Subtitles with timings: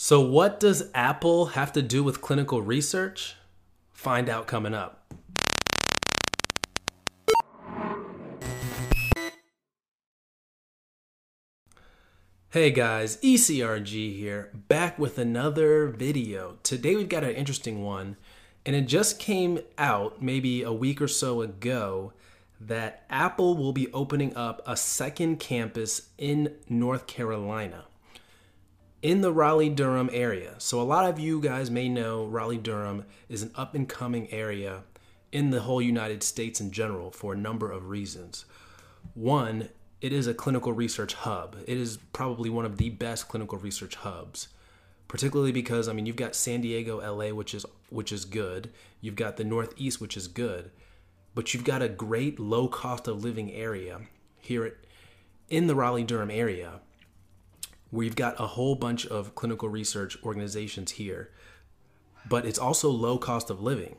[0.00, 3.34] So, what does Apple have to do with clinical research?
[3.90, 5.12] Find out coming up.
[12.50, 16.58] Hey guys, ECRG here, back with another video.
[16.62, 18.16] Today we've got an interesting one,
[18.64, 22.12] and it just came out maybe a week or so ago
[22.60, 27.86] that Apple will be opening up a second campus in North Carolina
[29.02, 30.54] in the Raleigh Durham area.
[30.58, 34.30] So, a lot of you guys may know Raleigh Durham is an up and coming
[34.32, 34.82] area
[35.30, 38.44] in the whole United States in general for a number of reasons.
[39.14, 39.68] One,
[40.00, 41.56] it is a clinical research hub.
[41.66, 44.48] It is probably one of the best clinical research hubs.
[45.06, 48.70] Particularly because I mean you've got San Diego, LA, which is which is good.
[49.00, 50.70] You've got the Northeast, which is good.
[51.34, 54.02] But you've got a great low cost of living area
[54.38, 54.76] here
[55.48, 56.80] in the Raleigh Durham area
[57.92, 61.30] you've got a whole bunch of clinical research organizations here,
[62.28, 63.96] but it's also low cost of living.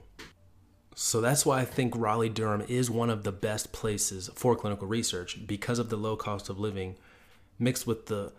[0.95, 4.87] So that's why I think Raleigh Durham is one of the best places for clinical
[4.87, 6.97] research because of the low cost of living
[7.57, 8.33] mixed with the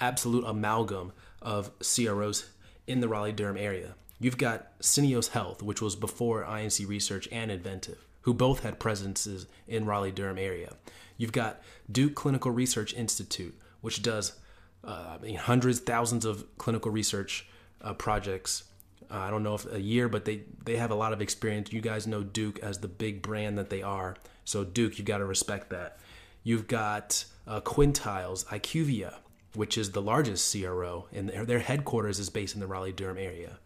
[0.00, 2.50] absolute amalgam of CROs
[2.86, 3.94] in the Raleigh Durham area.
[4.18, 9.46] You've got Syneos Health, which was before INC Research and inVentiv, who both had presences
[9.66, 10.74] in Raleigh Durham area.
[11.16, 11.60] You've got
[11.90, 14.38] Duke Clinical Research Institute, which does
[14.84, 17.46] uh, hundreds, thousands of clinical research
[17.80, 18.64] uh, projects.
[19.10, 21.72] Uh, I don't know if a year, but they they have a lot of experience.
[21.72, 24.16] You guys know Duke as the big brand that they are.
[24.44, 25.98] So Duke, you got to respect that.
[26.44, 29.14] You've got uh, Quintiles, IQVIA,
[29.54, 33.18] which is the largest CRO, and their, their headquarters is based in the Raleigh Durham
[33.18, 33.58] area.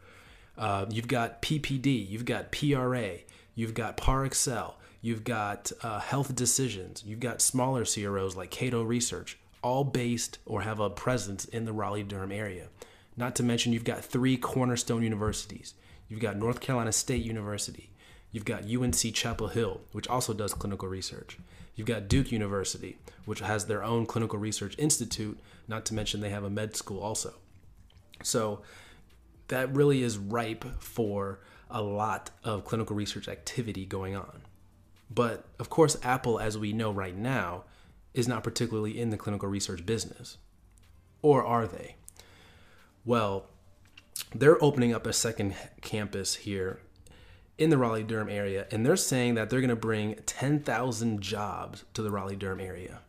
[0.58, 3.18] Uh, you've got PPD, you've got PRA,
[3.54, 9.38] you've got Parexel, you've got uh, Health Decisions, you've got smaller CROs like Cato Research
[9.62, 12.68] all based or have a presence in the Raleigh Durham area.
[13.16, 15.74] Not to mention, you've got three cornerstone universities.
[16.08, 17.90] You've got North Carolina State University.
[18.30, 21.38] You've got UNC Chapel Hill, which also does clinical research.
[21.74, 26.30] You've got Duke University, which has their own clinical research institute, not to mention they
[26.30, 27.34] have a med school also.
[28.22, 28.62] So
[29.48, 31.40] that really is ripe for
[31.70, 34.42] a lot of clinical research activity going on.
[35.10, 37.64] But of course, Apple, as we know right now,
[38.16, 40.38] is not particularly in the clinical research business.
[41.20, 41.96] Or are they?
[43.04, 43.46] Well,
[44.34, 46.80] they're opening up a second campus here
[47.58, 51.84] in the Raleigh Durham area, and they're saying that they're going to bring 10,000 jobs
[51.92, 53.00] to the Raleigh Durham area.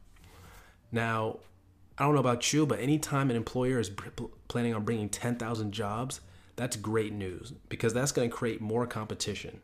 [0.92, 1.40] Now,
[1.98, 3.90] I don't know about you, but anytime an employer is
[4.50, 6.20] planning on bringing 10,000 jobs,
[6.58, 9.62] that's great news because that's going to create more competition.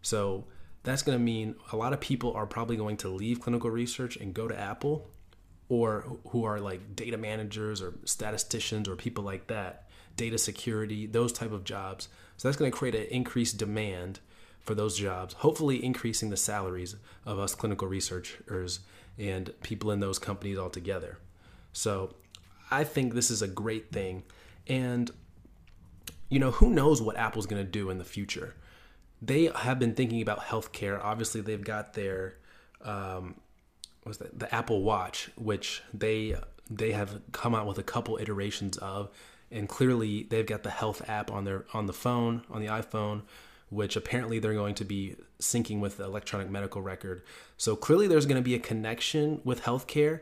[0.00, 0.46] So,
[0.82, 4.16] that's going to mean a lot of people are probably going to leave clinical research
[4.16, 5.10] and go to Apple
[5.68, 11.32] or who are like data managers or statisticians or people like that, data security, those
[11.32, 12.08] type of jobs.
[12.36, 14.20] So that's going to create an increased demand
[14.60, 18.80] for those jobs, hopefully increasing the salaries of us clinical researchers
[19.18, 21.18] and people in those companies altogether.
[21.72, 22.14] So
[22.70, 24.22] I think this is a great thing.
[24.66, 25.10] And,
[26.28, 28.54] you know, who knows what Apple's going to do in the future?
[29.22, 31.02] They have been thinking about healthcare.
[31.02, 32.34] Obviously, they've got their
[32.82, 33.34] um,
[34.02, 34.38] what's that?
[34.38, 36.36] The Apple Watch, which they
[36.70, 39.10] they have come out with a couple iterations of,
[39.50, 43.22] and clearly they've got the health app on their on the phone on the iPhone,
[43.68, 47.22] which apparently they're going to be syncing with the electronic medical record.
[47.56, 50.20] So clearly, there's going to be a connection with healthcare.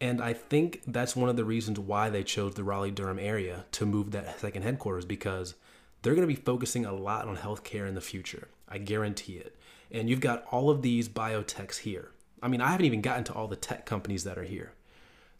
[0.00, 3.66] And I think that's one of the reasons why they chose the Raleigh Durham area
[3.70, 5.54] to move that second headquarters because
[6.02, 8.48] they're going to be focusing a lot on healthcare in the future.
[8.68, 9.56] I guarantee it.
[9.90, 12.10] And you've got all of these biotechs here.
[12.42, 14.72] I mean, I haven't even gotten to all the tech companies that are here,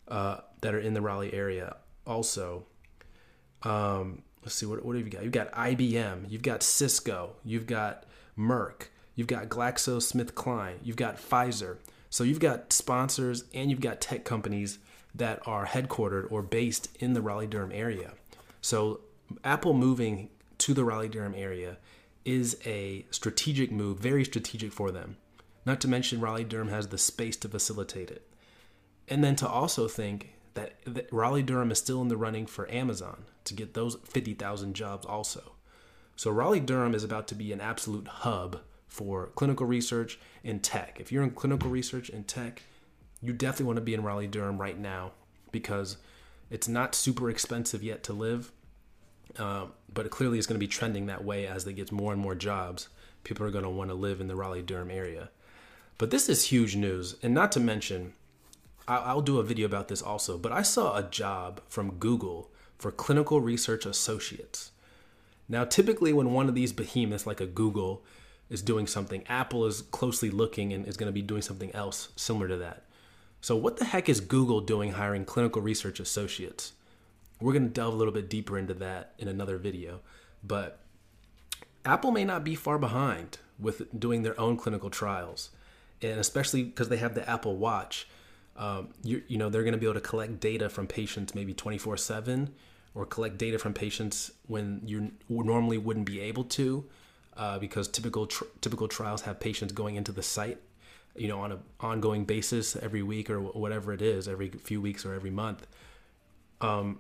[0.08, 1.76] uh, that are in the Raleigh area.
[2.06, 2.64] Also,
[3.62, 5.24] um, let's see, what, what have you got?
[5.24, 8.04] You've got IBM, you've got Cisco, you've got
[8.38, 11.78] Merck, you've got GlaxoSmithKline, you've got Pfizer.
[12.10, 14.78] So you've got sponsors and you've got tech companies
[15.14, 18.12] that are headquartered or based in the Raleigh Durham area.
[18.60, 19.00] So
[19.44, 20.28] Apple moving
[20.62, 21.76] to the Raleigh Durham area
[22.24, 25.16] is a strategic move, very strategic for them.
[25.66, 28.28] Not to mention, Raleigh Durham has the space to facilitate it.
[29.08, 30.74] And then to also think that,
[31.10, 35.56] Raleigh Durham is still in the running for Amazon to get those 50,000 jobs also.
[36.14, 40.98] So Raleigh Durham is about to be an absolute hub for clinical research and tech.
[41.00, 42.62] If you're in clinical research and tech,
[43.20, 45.10] you definitely want to be in Raleigh Durham right now
[45.50, 45.96] because
[46.50, 48.52] it's not super expensive yet to live,
[49.38, 52.20] uh, but clearly it's going to be trending that way as they get more and
[52.20, 52.88] more jobs.
[53.24, 55.30] People are going to want to live in the Raleigh Durham area.
[55.98, 58.14] But this is huge news, and not to mention,
[58.88, 60.36] I'll do a video about this also.
[60.36, 64.72] But I saw a job from Google for clinical research associates.
[65.48, 68.04] Now, typically, when one of these behemoths, like a Google,
[68.50, 72.08] is doing something, Apple is closely looking and is going to be doing something else
[72.16, 72.84] similar to that.
[73.40, 76.72] So, what the heck is Google doing hiring clinical research associates?
[77.42, 80.00] We're going to delve a little bit deeper into that in another video.
[80.44, 80.78] But
[81.84, 85.50] Apple may not be far behind with doing their own clinical trials,
[86.00, 88.08] and especially because they have the Apple Watch.
[88.54, 91.54] Um, you, you know they're going to be able to collect data from patients maybe
[91.54, 92.52] 24 7
[92.94, 96.84] or collect data from patients when you normally wouldn't be able to
[97.38, 100.58] uh, because typical tr- typical trials have patients going into the site
[101.16, 105.06] you know on an ongoing basis every week or whatever it is every few weeks
[105.06, 105.66] or every month
[106.60, 106.98] um,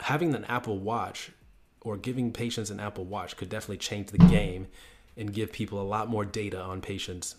[0.00, 1.30] having an apple watch
[1.80, 4.66] or giving patients an apple watch could definitely change the game
[5.16, 7.36] and give people a lot more data on patients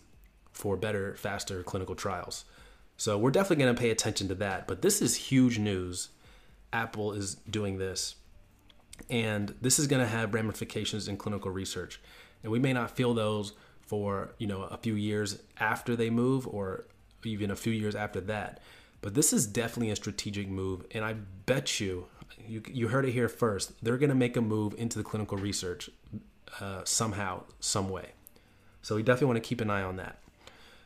[0.52, 2.46] for better faster clinical trials
[2.98, 4.68] so we're definitely going to pay attention to that.
[4.68, 6.10] But this is huge news.
[6.72, 8.16] Apple is doing this.
[9.10, 12.00] And this is going to have ramifications in clinical research.
[12.44, 16.48] And we may not feel those for, you know, a few years after they move
[16.48, 16.86] or
[17.24, 18.62] even a few years after that.
[19.02, 20.86] But this is definitely a strategic move.
[20.92, 22.08] And I bet you,
[22.48, 25.38] you, you heard it here first, they're going to make a move into the clinical
[25.38, 25.90] research
[26.60, 28.12] uh, somehow, some way.
[28.82, 30.20] So we definitely want to keep an eye on that.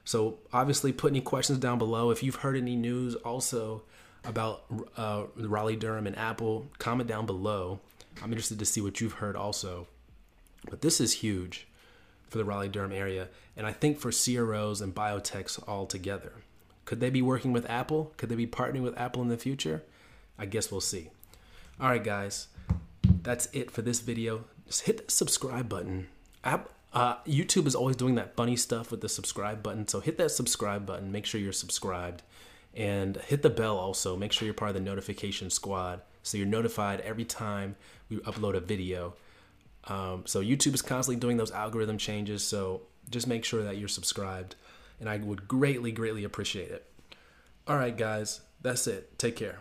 [0.05, 2.09] So obviously, put any questions down below.
[2.09, 3.83] If you've heard any news also
[4.23, 4.63] about
[4.97, 7.79] uh, Raleigh Durham and Apple, comment down below.
[8.21, 9.87] I'm interested to see what you've heard also.
[10.69, 11.67] But this is huge
[12.27, 16.33] for the Raleigh Durham area, and I think for CROs and biotechs all together.
[16.85, 18.13] Could they be working with Apple?
[18.17, 19.83] Could they be partnering with Apple in the future?
[20.37, 21.09] I guess we'll see.
[21.81, 22.49] All right, guys,
[23.23, 24.43] that's it for this video.
[24.67, 26.09] Just hit the subscribe button.
[26.43, 29.87] App, uh, YouTube is always doing that funny stuff with the subscribe button.
[29.87, 31.09] So hit that subscribe button.
[31.09, 32.21] Make sure you're subscribed.
[32.73, 34.17] And hit the bell also.
[34.17, 37.77] Make sure you're part of the notification squad so you're notified every time
[38.09, 39.13] we upload a video.
[39.85, 42.43] Um, so YouTube is constantly doing those algorithm changes.
[42.43, 44.55] So just make sure that you're subscribed.
[44.99, 46.85] And I would greatly, greatly appreciate it.
[47.67, 49.17] All right, guys, that's it.
[49.17, 49.59] Take care.